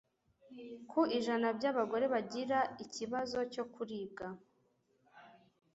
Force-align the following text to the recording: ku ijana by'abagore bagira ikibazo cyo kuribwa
ku 0.89 1.01
ijana 1.17 1.47
by'abagore 1.57 2.05
bagira 2.13 2.59
ikibazo 2.83 3.37
cyo 3.53 3.63
kuribwa 3.73 4.27